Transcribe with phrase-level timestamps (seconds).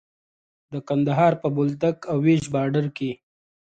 [0.71, 3.11] د کندهار په بولدک او ويش باډر کې.